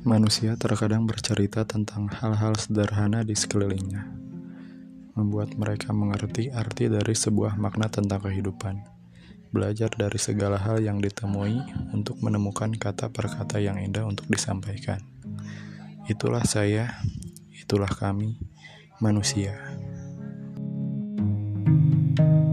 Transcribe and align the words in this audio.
Manusia 0.00 0.56
terkadang 0.56 1.04
bercerita 1.04 1.68
tentang 1.68 2.08
hal-hal 2.08 2.56
sederhana 2.56 3.20
di 3.20 3.36
sekelilingnya, 3.36 4.08
membuat 5.12 5.52
mereka 5.60 5.92
mengerti 5.92 6.48
arti 6.48 6.88
dari 6.88 7.12
sebuah 7.12 7.60
makna 7.60 7.92
tentang 7.92 8.24
kehidupan. 8.24 8.80
Belajar 9.52 9.92
dari 9.92 10.16
segala 10.16 10.56
hal 10.56 10.80
yang 10.80 11.04
ditemui 11.04 11.92
untuk 11.92 12.16
menemukan 12.24 12.72
kata 12.80 13.12
per 13.12 13.28
kata 13.28 13.60
yang 13.60 13.76
indah 13.76 14.08
untuk 14.08 14.24
disampaikan. 14.32 15.04
Itulah 16.08 16.48
saya, 16.48 16.96
itulah 17.52 17.92
kami, 17.92 18.40
manusia. 19.04 19.52
thank 22.16 22.26
you 22.26 22.49